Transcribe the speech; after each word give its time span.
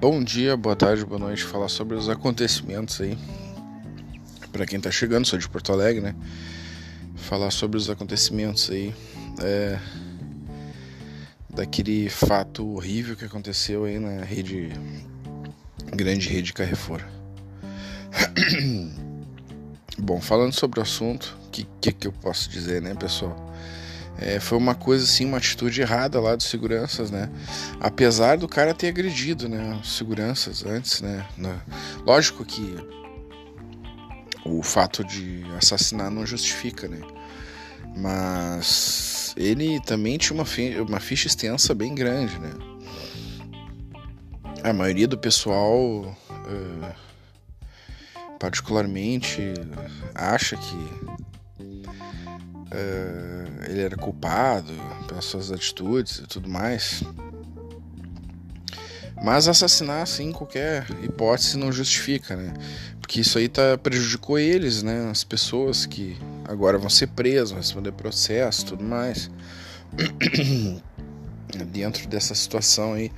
Bom 0.00 0.22
dia, 0.22 0.56
boa 0.56 0.76
tarde, 0.76 1.04
boa 1.04 1.18
noite. 1.18 1.42
Falar 1.42 1.68
sobre 1.68 1.96
os 1.96 2.08
acontecimentos 2.08 3.00
aí. 3.00 3.18
Para 4.52 4.64
quem 4.64 4.80
tá 4.80 4.92
chegando, 4.92 5.26
sou 5.26 5.36
de 5.36 5.48
Porto 5.48 5.72
Alegre, 5.72 6.00
né? 6.00 6.14
Falar 7.16 7.50
sobre 7.50 7.76
os 7.76 7.90
acontecimentos 7.90 8.70
aí. 8.70 8.94
É... 9.42 9.76
Daquele 11.50 12.08
fato 12.08 12.64
horrível 12.74 13.16
que 13.16 13.24
aconteceu 13.24 13.86
aí 13.86 13.98
na 13.98 14.22
rede. 14.22 14.70
Grande 15.92 16.28
rede 16.28 16.52
Carrefour. 16.52 17.02
Bom, 19.98 20.20
falando 20.20 20.52
sobre 20.52 20.78
o 20.78 20.82
assunto, 20.84 21.36
o 21.48 21.50
que, 21.50 21.66
que, 21.80 21.90
que 21.90 22.06
eu 22.06 22.12
posso 22.12 22.48
dizer, 22.48 22.80
né, 22.80 22.94
pessoal? 22.94 23.34
É, 24.20 24.40
foi 24.40 24.58
uma 24.58 24.74
coisa 24.74 25.04
assim, 25.04 25.24
uma 25.24 25.36
atitude 25.36 25.80
errada 25.80 26.20
lá 26.20 26.34
dos 26.34 26.46
seguranças, 26.46 27.10
né? 27.10 27.30
Apesar 27.80 28.36
do 28.36 28.48
cara 28.48 28.74
ter 28.74 28.88
agredido, 28.88 29.48
né, 29.48 29.78
os 29.80 29.96
seguranças 29.96 30.66
antes, 30.66 31.00
né? 31.00 31.24
Na... 31.36 31.60
Lógico 32.04 32.44
que 32.44 32.76
o 34.44 34.62
fato 34.62 35.04
de 35.04 35.44
assassinar 35.56 36.10
não 36.10 36.26
justifica, 36.26 36.88
né? 36.88 37.00
Mas 37.96 39.34
ele 39.36 39.80
também 39.80 40.18
tinha 40.18 40.34
uma, 40.34 40.44
fi... 40.44 40.76
uma 40.80 40.98
ficha 40.98 41.28
extensa 41.28 41.72
bem 41.72 41.94
grande, 41.94 42.38
né? 42.40 42.50
A 44.64 44.72
maioria 44.72 45.06
do 45.06 45.16
pessoal, 45.16 45.78
uh, 46.28 46.94
particularmente, 48.40 49.54
acha 50.12 50.56
que 50.56 50.76
uh, 52.72 53.64
ele 53.70 53.80
era 53.80 53.96
culpado 53.96 54.72
pelas 55.06 55.24
suas 55.24 55.50
atitudes 55.50 56.18
e 56.18 56.26
tudo 56.26 56.48
mais. 56.48 57.02
Mas 59.22 59.48
assassinar, 59.48 60.02
assim, 60.02 60.30
qualquer 60.30 60.86
hipótese 61.02 61.58
não 61.58 61.72
justifica, 61.72 62.36
né? 62.36 62.54
Porque 63.00 63.20
isso 63.20 63.38
aí 63.38 63.48
tá, 63.48 63.76
prejudicou 63.76 64.38
eles, 64.38 64.82
né? 64.82 65.08
As 65.10 65.24
pessoas 65.24 65.86
que 65.86 66.16
agora 66.44 66.78
vão 66.78 66.88
ser 66.88 67.08
presas, 67.08 67.50
vão 67.50 67.58
responder 67.58 67.92
processo 67.92 68.66
tudo 68.66 68.84
mais. 68.84 69.30
Dentro 71.72 72.06
dessa 72.06 72.34
situação 72.34 72.92
aí, 72.92 73.10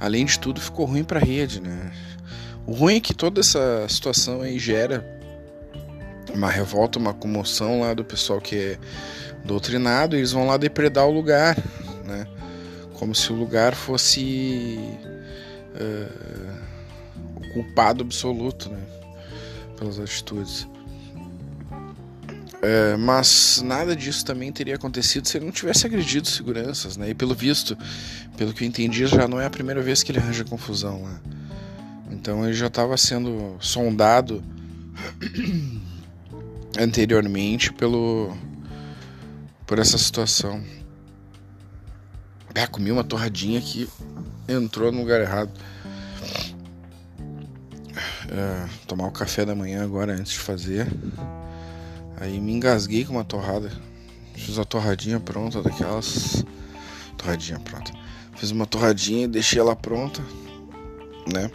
além 0.00 0.24
de 0.24 0.38
tudo, 0.38 0.60
ficou 0.60 0.86
ruim 0.86 1.04
pra 1.04 1.20
rede, 1.20 1.60
né? 1.60 1.92
O 2.66 2.72
ruim 2.72 2.96
é 2.96 3.00
que 3.00 3.14
toda 3.14 3.40
essa 3.40 3.86
situação 3.88 4.42
aí 4.42 4.58
gera 4.58 5.15
uma 6.36 6.50
revolta, 6.50 6.98
uma 6.98 7.14
comoção 7.14 7.80
lá 7.80 7.94
do 7.94 8.04
pessoal 8.04 8.40
que 8.40 8.56
é 8.56 8.78
doutrinado, 9.44 10.16
eles 10.16 10.32
vão 10.32 10.46
lá 10.46 10.56
depredar 10.56 11.06
o 11.06 11.12
lugar, 11.12 11.56
né? 12.04 12.26
Como 12.94 13.14
se 13.14 13.32
o 13.32 13.36
lugar 13.36 13.74
fosse 13.74 14.78
uh, 15.74 16.52
o 17.36 17.52
culpado 17.52 18.02
absoluto, 18.02 18.70
né? 18.70 18.80
Pelas 19.78 19.98
atitudes. 19.98 20.66
É, 22.62 22.96
mas 22.96 23.62
nada 23.64 23.94
disso 23.94 24.24
também 24.24 24.50
teria 24.50 24.74
acontecido 24.74 25.28
se 25.28 25.36
ele 25.36 25.44
não 25.44 25.52
tivesse 25.52 25.86
agredido 25.86 26.26
seguranças, 26.26 26.96
né? 26.96 27.10
E 27.10 27.14
pelo 27.14 27.34
visto, 27.34 27.76
pelo 28.36 28.52
que 28.52 28.64
eu 28.64 28.68
entendi, 28.68 29.06
já 29.06 29.28
não 29.28 29.40
é 29.40 29.46
a 29.46 29.50
primeira 29.50 29.82
vez 29.82 30.02
que 30.02 30.10
ele 30.10 30.18
arranja 30.18 30.42
confusão 30.42 31.02
lá. 31.02 31.20
Então 32.10 32.44
ele 32.44 32.54
já 32.54 32.66
estava 32.66 32.96
sendo 32.96 33.56
sondado 33.60 34.42
anteriormente 36.78 37.72
pelo 37.72 38.36
por 39.66 39.78
essa 39.78 39.98
situação. 39.98 40.62
Ah, 42.54 42.66
comi 42.66 42.90
uma 42.90 43.04
torradinha 43.04 43.60
que 43.60 43.88
entrou 44.48 44.90
no 44.90 45.00
lugar 45.00 45.20
errado. 45.20 45.50
É, 48.28 48.68
tomar 48.86 49.06
o 49.06 49.12
café 49.12 49.44
da 49.44 49.54
manhã 49.54 49.84
agora 49.84 50.12
antes 50.12 50.32
de 50.32 50.38
fazer. 50.38 50.86
Aí 52.18 52.40
me 52.40 52.52
engasguei 52.52 53.04
com 53.04 53.12
uma 53.12 53.24
torrada. 53.24 53.70
Fiz 54.34 54.58
a 54.58 54.64
torradinha 54.64 55.20
pronta 55.20 55.62
daquelas. 55.62 56.44
Torradinha 57.18 57.58
pronta. 57.60 57.92
Fiz 58.36 58.50
uma 58.50 58.66
torradinha 58.66 59.24
e 59.24 59.28
deixei 59.28 59.58
ela 59.58 59.76
pronta, 59.76 60.22
né? 61.32 61.50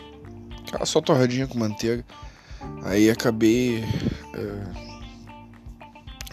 Aquela 0.67 0.85
só 0.85 1.01
torradinha 1.01 1.47
com 1.47 1.57
manteiga. 1.57 2.05
Aí 2.83 3.09
acabei. 3.09 3.83
É, 4.35 4.90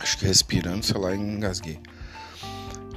Acho 0.01 0.19
que 0.19 0.27
respirando, 0.27 0.85
sei 0.85 0.99
lá, 0.99 1.15
engasguei. 1.15 1.81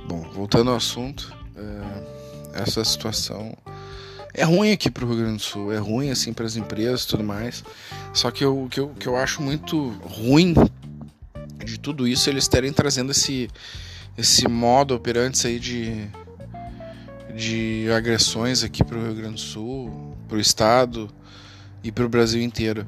Bom, 0.07 0.29
voltando 0.33 0.71
ao 0.71 0.77
assunto, 0.77 1.33
é, 1.55 2.61
essa 2.61 2.83
situação 2.83 3.55
é 4.33 4.43
ruim 4.43 4.71
aqui 4.71 4.89
pro 4.89 5.07
Rio 5.07 5.17
Grande 5.17 5.37
do 5.37 5.41
Sul, 5.41 5.73
é 5.73 5.77
ruim 5.77 6.09
assim 6.09 6.33
para 6.33 6.45
as 6.45 6.55
empresas 6.55 7.03
e 7.03 7.07
tudo 7.07 7.23
mais. 7.23 7.63
Só 8.13 8.31
que 8.31 8.45
o 8.45 8.67
que 8.69 8.79
eu, 8.79 8.89
que 8.89 9.07
eu 9.07 9.17
acho 9.17 9.41
muito 9.41 9.89
ruim 10.03 10.53
de 11.63 11.79
tudo 11.79 12.07
isso 12.07 12.29
eles 12.29 12.47
terem 12.47 12.73
trazendo 12.73 13.11
esse 13.11 13.49
esse 14.17 14.47
modo 14.47 14.95
operante 14.95 15.45
aí 15.47 15.59
de 15.59 16.09
de 17.35 17.87
agressões 17.95 18.63
aqui 18.63 18.83
pro 18.83 19.01
Rio 19.01 19.15
Grande 19.15 19.35
do 19.35 19.39
Sul, 19.39 20.17
pro 20.27 20.39
estado 20.39 21.09
e 21.83 21.91
pro 21.91 22.09
Brasil 22.09 22.41
inteiro. 22.41 22.85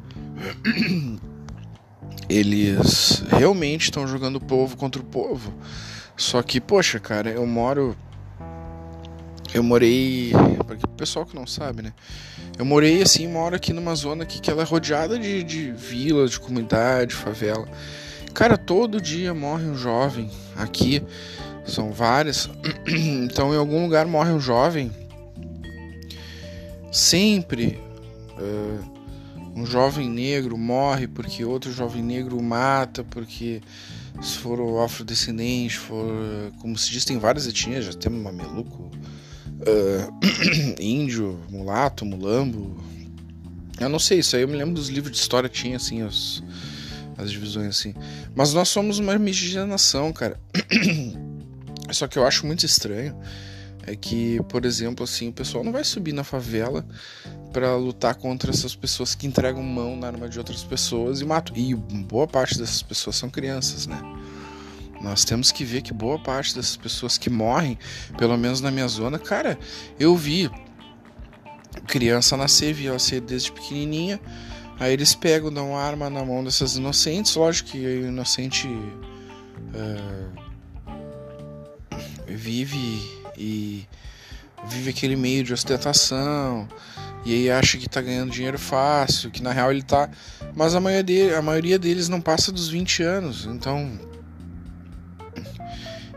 eles 2.34 3.24
realmente 3.30 3.84
estão 3.84 4.08
jogando 4.08 4.38
o 4.38 4.42
povo 4.42 4.76
contra 4.76 5.02
o 5.02 5.06
povo. 5.06 5.54
Só 6.18 6.42
que, 6.42 6.60
poxa, 6.60 7.00
cara, 7.00 7.30
eu 7.30 7.46
moro. 7.46 7.96
Eu 9.54 9.62
morei. 9.62 10.32
Para 10.66 10.76
o 10.76 10.88
pessoal 10.90 11.26
que 11.26 11.36
não 11.36 11.46
sabe, 11.46 11.84
né? 11.84 11.94
Eu 12.58 12.66
morei 12.66 13.02
assim, 13.02 13.28
moro 13.28 13.56
aqui 13.56 13.72
numa 13.72 13.94
zona 13.96 14.26
que, 14.26 14.42
que 14.42 14.50
ela 14.50 14.62
é 14.62 14.66
rodeada 14.66 15.18
de, 15.18 15.44
de 15.44 15.72
vilas, 15.72 16.32
de 16.32 16.40
comunidade, 16.40 17.14
favela. 17.14 17.68
Cara, 18.34 18.58
todo 18.58 19.00
dia 19.00 19.34
morre 19.34 19.66
um 19.66 19.76
jovem 19.76 20.30
aqui. 20.56 21.04
São 21.66 21.92
várias. 21.92 22.50
Então, 22.88 23.54
em 23.54 23.58
algum 23.58 23.84
lugar 23.84 24.06
morre 24.06 24.32
um 24.32 24.40
jovem. 24.40 24.92
Sempre. 26.92 27.80
Uh, 28.38 28.93
um 29.56 29.66
jovem 29.66 30.10
negro 30.10 30.58
morre 30.58 31.08
porque 31.08 31.46
outro 31.46 31.72
jovem 31.72 32.02
negro 32.02 32.42
mata, 32.42 33.04
porque 33.04 33.62
se 34.22 34.38
for 34.38 34.60
o 34.60 34.82
afrodescendente, 34.82 35.78
for, 35.78 36.06
como 36.60 36.78
se 36.78 36.92
diz, 36.92 37.06
tem 37.06 37.18
várias 37.18 37.48
etnias, 37.48 37.86
já 37.86 37.94
temos 37.94 38.22
mameluco, 38.22 38.92
uh, 39.62 40.14
índio, 40.82 41.40
mulato, 41.50 42.06
mulambo. 42.06 42.84
Eu 43.80 43.90
não 43.90 44.00
sei, 44.00 44.20
isso 44.20 44.36
aí 44.36 44.44
eu 44.44 44.48
me 44.48 44.56
lembro 44.56 44.76
dos 44.76 44.90
livros 44.90 45.12
de 45.12 45.20
história 45.20 45.50
que 45.50 45.56
tinha 45.56 45.78
assim 45.78 46.02
as, 46.04 46.44
as 47.18 47.32
divisões 47.32 47.68
assim. 47.68 47.94
Mas 48.36 48.54
nós 48.54 48.70
somos 48.70 49.00
uma 49.00 49.18
miscigenação, 49.18 50.14
cara. 50.14 50.40
Só 51.92 52.08
que 52.08 52.18
eu 52.18 52.26
acho 52.26 52.46
muito 52.46 52.66
estranho 52.66 53.16
é 53.86 53.96
que, 53.96 54.42
por 54.50 54.66
exemplo, 54.66 55.04
assim, 55.04 55.30
o 55.30 55.34
pessoal 55.34 55.64
não 55.64 55.72
vai 55.72 55.84
subir 55.84 56.14
na 56.14 56.24
favela 56.24 56.86
para 57.52 57.76
lutar 57.76 58.16
contra 58.16 58.50
essas 58.50 58.76
pessoas 58.76 59.14
que 59.14 59.28
entregam 59.28 59.62
mão 59.62 59.96
na 59.96 60.08
arma 60.08 60.30
de 60.30 60.38
outras 60.38 60.64
pessoas 60.64 61.22
e 61.22 61.26
matam. 61.26 61.56
E 61.56 61.76
boa 61.76 62.26
parte 62.26 62.58
dessas 62.58 62.82
pessoas 62.82 63.16
são 63.16 63.30
crianças, 63.30 63.86
né? 63.86 64.02
Nós 65.02 65.26
temos 65.26 65.52
que 65.52 65.66
ver 65.66 65.82
que 65.82 65.94
boa 65.94 66.18
parte 66.18 66.56
dessas 66.56 66.78
pessoas 66.78 67.18
que 67.18 67.30
morrem, 67.30 67.78
pelo 68.18 68.38
menos 68.38 68.62
na 68.62 68.72
minha 68.72 68.88
zona, 68.88 69.20
cara, 69.20 69.60
eu 70.00 70.16
vi 70.16 70.50
criança 71.88 72.38
nascer, 72.38 72.74
vi 72.74 72.88
ela 72.88 73.00
ser 73.00 73.20
desde 73.20 73.52
pequenininha, 73.52 74.18
aí 74.80 74.94
eles 74.94 75.14
pegam, 75.14 75.52
dão 75.52 75.72
uma 75.72 75.82
arma 75.82 76.10
na 76.10 76.24
mão 76.24 76.42
dessas 76.42 76.78
inocentes, 76.78 77.36
lógico 77.36 77.72
que 77.72 77.80
o 77.80 78.08
inocente 78.08 78.66
uh, 78.66 80.44
vive 82.26 83.23
e 83.38 83.88
vive 84.68 84.90
aquele 84.90 85.16
meio 85.16 85.44
de 85.44 85.54
ostentação, 85.54 86.68
e 87.26 87.34
aí 87.34 87.52
acha 87.52 87.78
que 87.78 87.88
tá 87.88 88.02
ganhando 88.02 88.32
dinheiro 88.32 88.60
fácil, 88.60 89.32
que 89.32 89.42
na 89.42 89.52
real 89.52 89.72
ele 89.72 89.82
tá. 89.82 90.10
Mas 90.56 90.76
a 90.76 90.80
maioria, 90.80 91.04
dele, 91.04 91.36
a 91.36 91.42
maioria 91.42 91.80
deles 91.80 92.10
não 92.10 92.20
passa 92.20 92.52
dos 92.52 92.68
20 92.68 93.04
anos, 93.04 93.46
então. 93.46 94.00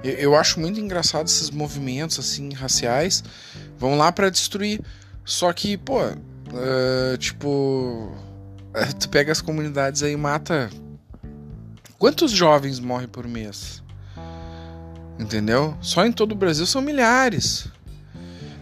Eu, 0.03 0.13
eu 0.13 0.37
acho 0.37 0.59
muito 0.59 0.81
engraçado 0.81 1.27
esses 1.27 1.51
movimentos 1.51 2.19
assim 2.19 2.53
raciais 2.53 3.23
vão 3.79 3.97
lá 3.97 4.11
para 4.11 4.31
destruir. 4.31 4.81
Só 5.25 5.53
que, 5.53 5.77
pô, 5.77 6.01
uh, 6.07 7.17
tipo. 7.19 8.13
Uh, 8.75 8.95
tu 8.99 9.09
pega 9.09 9.33
as 9.33 9.41
comunidades 9.41 10.03
aí 10.03 10.13
e 10.13 10.17
mata. 10.17 10.71
Quantos 11.99 12.31
jovens 12.31 12.79
morrem 12.79 13.09
por 13.09 13.27
mês? 13.27 13.83
Entendeu? 15.19 15.77
Só 15.81 16.05
em 16.05 16.13
todo 16.13 16.33
o 16.33 16.35
Brasil 16.35 16.67
são 16.67 16.83
milhares. 16.83 17.69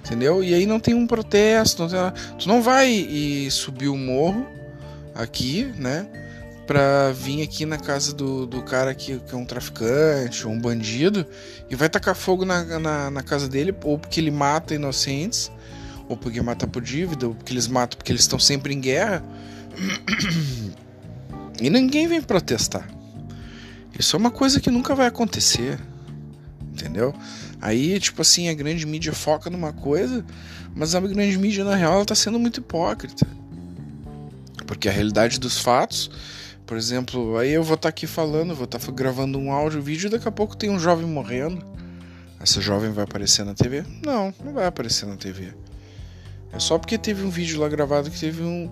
Entendeu? 0.04 0.44
E 0.44 0.52
aí 0.52 0.66
não 0.66 0.78
tem 0.78 0.94
um 0.94 1.06
protesto, 1.06 1.82
não 1.82 1.88
tem... 1.88 1.98
tu 2.38 2.46
não 2.46 2.62
vai 2.62 2.90
e 2.90 3.50
subir 3.50 3.88
o 3.88 3.96
morro 3.96 4.46
aqui, 5.14 5.72
né? 5.78 6.06
Pra 6.66 7.10
vir 7.12 7.42
aqui 7.42 7.64
na 7.64 7.78
casa 7.78 8.14
do, 8.14 8.46
do 8.46 8.62
cara 8.62 8.94
que, 8.94 9.18
que 9.18 9.34
é 9.34 9.36
um 9.36 9.44
traficante 9.44 10.46
ou 10.46 10.52
um 10.52 10.60
bandido 10.60 11.26
e 11.70 11.74
vai 11.74 11.88
tacar 11.88 12.14
fogo 12.14 12.44
na, 12.44 12.78
na, 12.78 13.10
na 13.10 13.22
casa 13.22 13.48
dele, 13.48 13.74
ou 13.82 13.98
porque 13.98 14.20
ele 14.20 14.30
mata 14.30 14.74
inocentes, 14.74 15.50
ou 16.08 16.16
porque 16.16 16.40
mata 16.40 16.66
por 16.66 16.82
dívida, 16.82 17.26
ou 17.28 17.34
porque 17.34 17.52
eles 17.52 17.66
matam 17.66 17.96
porque 17.96 18.12
eles 18.12 18.22
estão 18.22 18.38
sempre 18.38 18.74
em 18.74 18.80
guerra. 18.80 19.22
E 21.60 21.70
ninguém 21.70 22.08
vem 22.08 22.20
protestar. 22.20 22.84
Isso 23.96 24.16
é 24.16 24.18
uma 24.18 24.30
coisa 24.32 24.58
que 24.58 24.72
nunca 24.72 24.92
vai 24.92 25.06
acontecer. 25.06 25.78
Entendeu? 26.74 27.14
Aí, 27.60 28.00
tipo 28.00 28.20
assim, 28.20 28.48
a 28.48 28.54
grande 28.54 28.84
mídia 28.84 29.12
foca 29.12 29.48
numa 29.48 29.72
coisa, 29.72 30.24
mas 30.74 30.96
a 30.96 31.00
grande 31.00 31.38
mídia, 31.38 31.64
na 31.64 31.76
real, 31.76 31.94
ela 31.94 32.04
tá 32.04 32.16
sendo 32.16 32.36
muito 32.36 32.58
hipócrita. 32.58 33.24
Porque 34.66 34.88
a 34.88 34.92
realidade 34.92 35.38
dos 35.38 35.60
fatos, 35.60 36.10
por 36.66 36.76
exemplo, 36.76 37.38
aí 37.38 37.52
eu 37.52 37.62
vou 37.62 37.76
estar 37.76 37.82
tá 37.82 37.88
aqui 37.90 38.08
falando, 38.08 38.56
vou 38.56 38.64
estar 38.64 38.80
tá 38.80 38.90
gravando 38.90 39.38
um 39.38 39.52
áudio, 39.52 39.80
vídeo, 39.80 40.08
e 40.08 40.10
daqui 40.10 40.26
a 40.26 40.32
pouco 40.32 40.56
tem 40.56 40.68
um 40.68 40.78
jovem 40.78 41.06
morrendo. 41.06 41.64
Essa 42.40 42.60
jovem 42.60 42.90
vai 42.90 43.04
aparecer 43.04 43.44
na 43.44 43.54
TV? 43.54 43.84
Não, 44.04 44.34
não 44.44 44.52
vai 44.52 44.66
aparecer 44.66 45.06
na 45.06 45.16
TV. 45.16 45.54
É 46.52 46.58
só 46.58 46.76
porque 46.76 46.98
teve 46.98 47.24
um 47.24 47.30
vídeo 47.30 47.60
lá 47.60 47.68
gravado 47.68 48.10
que 48.10 48.18
teve 48.18 48.42
um, 48.42 48.68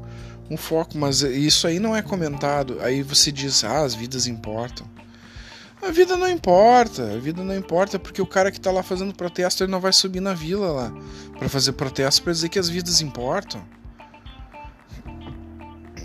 um 0.50 0.56
foco, 0.56 0.98
mas 0.98 1.20
isso 1.22 1.68
aí 1.68 1.78
não 1.78 1.94
é 1.94 2.02
comentado. 2.02 2.78
Aí 2.80 3.02
você 3.02 3.30
diz, 3.30 3.62
ah, 3.62 3.84
as 3.84 3.94
vidas 3.94 4.26
importam. 4.26 4.86
A 5.82 5.90
vida 5.90 6.16
não 6.16 6.28
importa, 6.28 7.12
a 7.12 7.18
vida 7.18 7.42
não 7.42 7.56
importa 7.56 7.98
porque 7.98 8.22
o 8.22 8.26
cara 8.26 8.52
que 8.52 8.60
tá 8.60 8.70
lá 8.70 8.84
fazendo 8.84 9.12
protesto 9.12 9.64
ele 9.64 9.72
não 9.72 9.80
vai 9.80 9.92
subir 9.92 10.20
na 10.20 10.32
vila 10.32 10.70
lá 10.70 10.92
para 11.36 11.48
fazer 11.48 11.72
protesto 11.72 12.22
para 12.22 12.32
dizer 12.32 12.48
que 12.48 12.58
as 12.58 12.68
vidas 12.68 13.00
importam. 13.00 13.60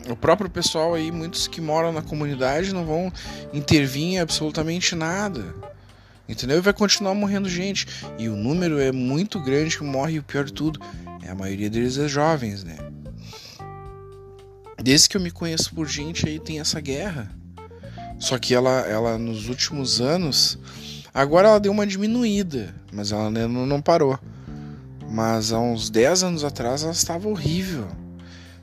O 0.09 0.15
próprio 0.15 0.50
pessoal 0.50 0.95
aí, 0.95 1.12
muitos 1.12 1.47
que 1.47 1.62
moram 1.62 1.91
na 1.91 2.01
comunidade 2.01 2.74
não 2.74 2.85
vão 2.85 3.13
intervir 3.53 4.03
em 4.03 4.19
absolutamente 4.19 4.95
nada. 4.95 5.53
Entendeu? 6.27 6.57
E 6.57 6.62
vai 6.62 6.73
continuar 6.73 7.13
morrendo 7.13 7.47
gente. 7.47 7.85
E 8.18 8.27
o 8.30 8.35
número 8.35 8.80
é 8.80 8.91
muito 8.91 9.39
grande 9.39 9.77
que 9.77 9.83
morre 9.83 10.13
e 10.13 10.19
o 10.19 10.23
pior 10.23 10.45
de 10.45 10.53
tudo, 10.53 10.80
é 11.21 11.30
a 11.30 11.35
maioria 11.35 11.69
deles 11.69 11.97
é 11.97 12.07
jovens, 12.07 12.63
né? 12.63 12.77
Desde 14.81 15.09
que 15.09 15.18
eu 15.18 15.21
me 15.21 15.31
conheço 15.31 15.75
por 15.75 15.88
gente 15.88 16.27
aí 16.27 16.39
tem 16.39 16.59
essa 16.59 16.80
guerra. 16.80 17.36
Só 18.19 18.37
que 18.37 18.53
ela, 18.53 18.81
ela 18.81 19.17
nos 19.17 19.47
últimos 19.47 20.01
anos, 20.01 20.57
agora 21.13 21.49
ela 21.49 21.59
deu 21.59 21.71
uma 21.71 21.85
diminuída, 21.85 22.73
mas 22.91 23.11
ela 23.11 23.29
não, 23.29 23.65
não 23.65 23.81
parou. 23.81 24.19
Mas 25.09 25.53
há 25.53 25.59
uns 25.59 25.89
10 25.89 26.23
anos 26.23 26.43
atrás 26.43 26.83
ela 26.83 26.91
estava 26.91 27.27
horrível. 27.29 27.87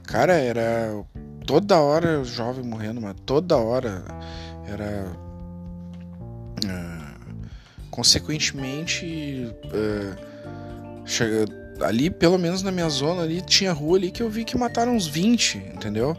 Cara, 0.03 0.35
era 0.35 1.05
toda 1.47 1.81
hora 1.81 2.25
jovem 2.25 2.65
morrendo, 2.65 3.01
mas 3.01 3.15
toda 3.25 3.57
hora 3.57 4.05
era. 4.67 5.07
Uh, 6.65 7.15
consequentemente, 7.91 9.49
uh, 9.67 10.17
ali, 11.85 12.11
pelo 12.11 12.39
menos 12.39 12.63
na 12.63 12.71
minha 12.71 12.89
zona, 12.89 13.23
ali 13.23 13.41
tinha 13.41 13.73
rua 13.73 13.97
ali 13.99 14.11
que 14.11 14.23
eu 14.23 14.29
vi 14.29 14.45
que 14.45 14.57
mataram 14.59 14.95
uns 14.97 15.07
20, 15.07 15.59
entendeu? 15.75 16.17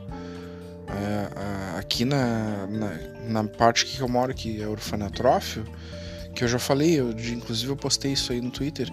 É, 0.95 1.80
aqui 1.80 2.06
na, 2.06 2.68
na, 2.68 2.97
na, 3.27 3.44
parte 3.44 3.86
que 3.86 4.00
eu 4.00 4.07
moro, 4.07 4.33
que 4.33 4.62
é 4.62 4.68
orfanatrófio, 4.68 5.65
que 6.33 6.44
eu 6.44 6.47
já 6.47 6.57
falei, 6.57 7.00
eu, 7.00 7.12
inclusive 7.12 7.71
eu 7.71 7.75
postei 7.75 8.13
isso 8.13 8.31
aí 8.31 8.39
no 8.39 8.50
Twitter. 8.50 8.89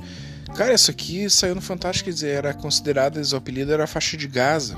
Cara, 0.56 0.74
isso 0.74 0.90
aqui 0.90 1.30
saiu 1.30 1.54
no 1.54 1.60
Fantástico, 1.60 2.06
quer 2.06 2.14
dizer, 2.14 2.28
era 2.30 2.52
considerada, 2.52 3.20
o 3.20 3.36
apelido 3.36 3.72
era 3.72 3.84
a 3.84 3.86
faixa 3.86 4.16
de 4.16 4.26
Gaza, 4.26 4.76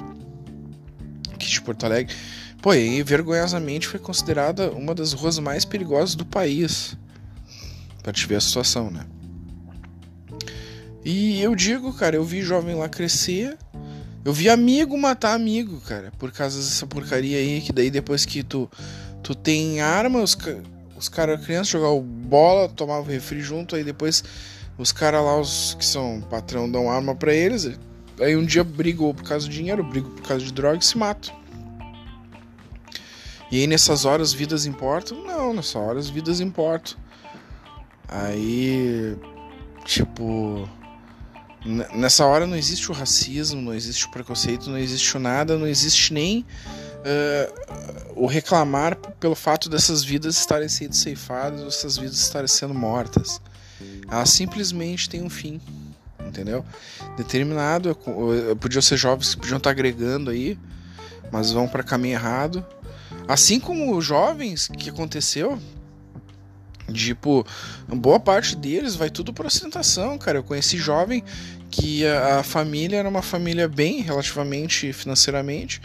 aqui 1.32 1.46
de 1.46 1.60
Porto 1.60 1.84
Alegre. 1.84 2.14
Pô, 2.62 2.72
e 2.72 3.02
vergonhosamente 3.02 3.86
foi 3.86 4.00
considerada 4.00 4.70
uma 4.70 4.94
das 4.94 5.12
ruas 5.12 5.38
mais 5.38 5.64
perigosas 5.64 6.14
do 6.14 6.24
país. 6.24 6.96
Pra 8.02 8.12
te 8.12 8.26
ver 8.26 8.36
a 8.36 8.40
situação, 8.40 8.90
né? 8.90 9.04
E 11.04 11.42
eu 11.42 11.54
digo, 11.54 11.92
cara, 11.92 12.16
eu 12.16 12.24
vi 12.24 12.40
jovem 12.40 12.74
lá 12.74 12.88
crescer. 12.88 13.58
Eu 14.24 14.32
vi 14.32 14.48
amigo 14.48 14.96
matar 14.96 15.34
amigo, 15.34 15.80
cara, 15.82 16.10
por 16.18 16.32
causa 16.32 16.58
dessa 16.58 16.86
porcaria 16.86 17.36
aí, 17.36 17.60
que 17.60 17.72
daí 17.72 17.90
depois 17.90 18.24
que 18.24 18.42
tu, 18.42 18.70
tu 19.22 19.34
tem 19.34 19.82
arma, 19.82 20.22
os, 20.22 20.36
os 20.96 21.08
caras, 21.10 21.44
crianças, 21.44 21.68
jogar 21.68 21.94
bola, 22.00 22.68
tomar 22.68 23.00
o 23.00 23.02
refri 23.02 23.42
junto, 23.42 23.76
aí 23.76 23.84
depois 23.84 24.24
os 24.78 24.92
caras 24.92 25.22
lá, 25.22 25.38
os 25.38 25.74
que 25.78 25.84
são 25.84 26.22
patrão, 26.22 26.70
dão 26.70 26.90
arma 26.90 27.14
para 27.14 27.34
eles. 27.34 27.70
Aí 28.18 28.34
um 28.34 28.46
dia 28.46 28.64
brigou 28.64 29.12
por 29.12 29.24
causa 29.24 29.46
do 29.46 29.52
dinheiro, 29.52 29.84
brigou 29.84 30.10
por 30.12 30.22
causa 30.22 30.42
de 30.42 30.52
droga 30.52 30.78
e 30.78 30.84
se 30.84 30.96
matam. 30.96 31.34
E 33.50 33.60
aí 33.60 33.66
nessas 33.66 34.06
horas 34.06 34.32
vidas 34.32 34.64
importam? 34.64 35.22
Não, 35.22 35.52
nessas 35.52 35.76
horas 35.76 36.08
vidas 36.08 36.40
importam. 36.40 36.96
Aí, 38.08 39.16
tipo, 39.84 40.68
Nessa 41.64 42.26
hora 42.26 42.46
não 42.46 42.56
existe 42.56 42.90
o 42.90 42.94
racismo, 42.94 43.60
não 43.60 43.72
existe 43.72 44.04
o 44.04 44.10
preconceito, 44.10 44.68
não 44.68 44.76
existe 44.76 45.18
nada, 45.18 45.56
não 45.56 45.66
existe 45.66 46.12
nem 46.12 46.44
uh, 47.00 48.12
o 48.14 48.26
reclamar 48.26 48.96
pelo 49.18 49.34
fato 49.34 49.70
dessas 49.70 50.04
vidas 50.04 50.36
estarem 50.36 50.68
sendo 50.68 50.94
ceifadas, 50.94 51.62
essas 51.62 51.96
vidas 51.96 52.18
estarem 52.18 52.48
sendo 52.48 52.74
mortas. 52.74 53.40
Elas 54.10 54.28
simplesmente 54.28 55.08
têm 55.08 55.22
um 55.22 55.30
fim, 55.30 55.58
entendeu? 56.20 56.64
Determinado, 57.16 57.96
podiam 58.60 58.82
ser 58.82 58.98
jovens 58.98 59.34
que 59.34 59.40
podiam 59.40 59.56
estar 59.56 59.70
agregando 59.70 60.30
aí, 60.30 60.58
mas 61.32 61.50
vão 61.50 61.66
para 61.66 61.82
caminho 61.82 62.14
errado. 62.14 62.64
Assim 63.26 63.58
como 63.58 64.00
jovens 64.02 64.68
que 64.68 64.90
aconteceu, 64.90 65.58
Tipo, 66.92 67.46
boa 67.88 68.20
parte 68.20 68.54
deles 68.54 68.94
vai 68.94 69.08
tudo 69.08 69.32
para 69.32 69.46
ostentação, 69.46 70.18
cara. 70.18 70.38
Eu 70.38 70.44
conheci 70.44 70.76
jovem 70.76 71.24
que 71.74 72.06
a, 72.06 72.38
a, 72.38 72.42
família 72.44 72.98
era 72.98 73.08
uma 73.08 73.20
família 73.20 73.66
bem 73.66 74.00
relativamente 74.00 74.92
financeiramente, 74.92 75.82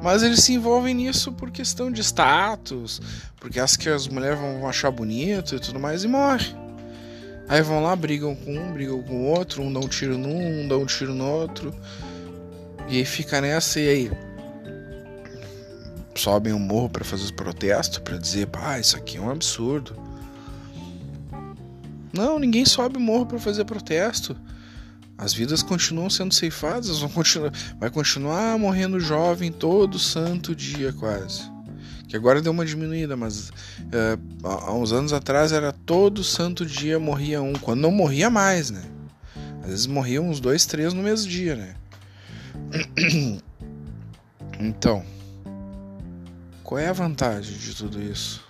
mas 0.00 0.22
eles 0.22 0.40
se 0.40 0.52
envolvem 0.52 0.94
nisso 0.94 1.32
por 1.32 1.50
questão 1.50 1.90
de 1.90 2.00
status, 2.00 3.00
porque 3.40 3.58
as 3.58 3.76
que 3.76 3.88
as 3.88 4.06
mulheres 4.06 4.38
vão 4.38 4.68
achar 4.68 4.92
bonito 4.92 5.56
e 5.56 5.58
tudo 5.58 5.80
mais 5.80 6.04
e 6.04 6.08
morre. 6.08 6.54
Aí 7.48 7.60
vão 7.60 7.82
lá, 7.82 7.94
brigam 7.96 8.36
com 8.36 8.56
um, 8.56 8.72
brigam 8.72 9.02
com 9.02 9.14
o 9.14 9.24
outro, 9.24 9.62
um 9.62 9.72
dá 9.72 9.80
um 9.80 9.88
tiro 9.88 10.16
num, 10.16 10.62
um 10.62 10.68
dá 10.68 10.78
um 10.78 10.86
tiro 10.86 11.12
no 11.12 11.26
outro. 11.26 11.74
E 12.88 12.98
aí 12.98 13.04
fica 13.04 13.40
nessa 13.40 13.80
e 13.80 13.88
aí 13.88 14.10
sobem 16.14 16.52
o 16.52 16.58
morro 16.58 16.88
para 16.88 17.04
fazer 17.04 17.24
os 17.24 17.30
protestos, 17.32 17.98
para 17.98 18.16
dizer, 18.16 18.46
pá, 18.46 18.78
isso 18.78 18.96
aqui 18.96 19.16
é 19.16 19.20
um 19.20 19.30
absurdo. 19.30 19.96
Não, 22.12 22.38
ninguém 22.38 22.64
sobe 22.64 22.96
o 22.96 23.00
morro 23.00 23.26
para 23.26 23.40
fazer 23.40 23.64
protesto. 23.64 24.36
As 25.16 25.32
vidas 25.32 25.62
continuam 25.62 26.10
sendo 26.10 26.34
ceifadas, 26.34 26.98
vão 26.98 27.08
continuar, 27.08 27.52
vai 27.78 27.90
continuar 27.90 28.58
morrendo 28.58 28.98
jovem 28.98 29.52
todo 29.52 29.98
santo 29.98 30.54
dia 30.54 30.92
quase. 30.92 31.50
Que 32.08 32.16
agora 32.16 32.42
deu 32.42 32.52
uma 32.52 32.66
diminuída, 32.66 33.16
mas 33.16 33.50
é, 33.92 34.18
há 34.44 34.72
uns 34.72 34.92
anos 34.92 35.12
atrás 35.12 35.52
era 35.52 35.72
todo 35.72 36.22
santo 36.22 36.66
dia 36.66 36.98
morria 36.98 37.40
um, 37.40 37.52
quando 37.54 37.80
não 37.80 37.90
morria 37.90 38.28
mais, 38.28 38.70
né? 38.70 38.82
Às 39.62 39.68
vezes 39.68 39.86
morriam 39.86 40.28
uns 40.28 40.40
dois, 40.40 40.66
três 40.66 40.92
no 40.92 41.02
mesmo 41.02 41.30
dia, 41.30 41.56
né? 41.56 41.74
Então, 44.64 45.04
qual 46.62 46.78
é 46.78 46.86
a 46.86 46.92
vantagem 46.92 47.58
de 47.58 47.74
tudo 47.74 48.00
isso? 48.00 48.44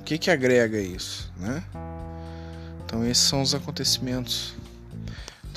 O 0.00 0.04
que 0.04 0.16
que 0.16 0.30
agrega 0.30 0.80
isso, 0.80 1.32
né? 1.36 1.64
Então 2.84 3.04
esses 3.04 3.24
são 3.24 3.42
os 3.42 3.54
acontecimentos. 3.54 4.54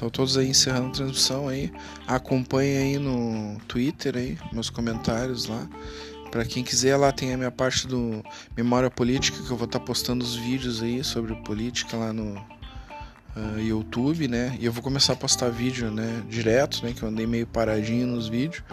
Então 0.01 0.09
todos 0.09 0.35
aí 0.35 0.49
encerrando 0.49 0.87
a 0.87 0.91
transmissão 0.93 1.47
aí. 1.47 1.71
Acompanhe 2.07 2.75
aí 2.75 2.97
no 2.97 3.59
Twitter 3.67 4.17
aí, 4.17 4.35
meus 4.51 4.67
comentários 4.67 5.45
lá. 5.45 5.69
Para 6.31 6.43
quem 6.43 6.63
quiser 6.63 6.97
lá 6.97 7.11
tem 7.11 7.35
a 7.35 7.37
minha 7.37 7.51
parte 7.51 7.85
do 7.85 8.23
Memória 8.57 8.89
Política 8.89 9.37
que 9.37 9.51
eu 9.51 9.55
vou 9.55 9.67
estar 9.67 9.77
tá 9.77 9.85
postando 9.85 10.25
os 10.25 10.35
vídeos 10.35 10.81
aí 10.81 11.03
sobre 11.03 11.35
política 11.43 11.95
lá 11.97 12.11
no 12.11 12.33
uh, 12.33 13.59
YouTube, 13.59 14.27
né? 14.27 14.57
E 14.59 14.65
eu 14.65 14.71
vou 14.71 14.81
começar 14.81 15.13
a 15.13 15.15
postar 15.15 15.49
vídeo, 15.49 15.91
né, 15.91 16.23
direto, 16.27 16.83
né, 16.83 16.93
que 16.93 17.03
eu 17.03 17.09
andei 17.09 17.27
meio 17.27 17.45
paradinho 17.45 18.07
nos 18.07 18.27
vídeos. 18.27 18.63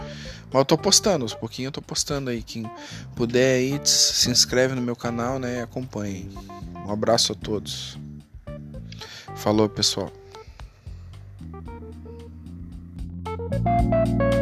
Mas 0.47 0.54
eu 0.54 0.64
tô 0.64 0.78
postando, 0.78 1.26
aos 1.26 1.35
pouquinhos 1.35 1.66
eu 1.66 1.73
tô 1.73 1.82
postando 1.82 2.30
aí. 2.30 2.42
Quem 2.42 2.64
puder 3.14 3.58
aí, 3.58 3.78
se 3.85 4.30
inscreve 4.30 4.75
no 4.75 4.80
meu 4.80 4.97
canal, 4.97 5.38
né, 5.38 5.58
e 5.58 5.61
acompanhe. 5.61 6.30
Um 6.87 6.90
abraço 6.90 7.32
a 7.32 7.35
todos. 7.35 7.99
Falou, 9.37 9.68
pessoal. 9.68 10.11
Thank 13.68 14.22
you 14.22 14.38